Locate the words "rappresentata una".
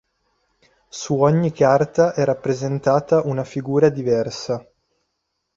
2.25-3.43